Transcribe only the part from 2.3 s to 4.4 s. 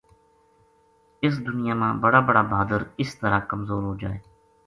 بہادر اس طرح کمزور ہو جائے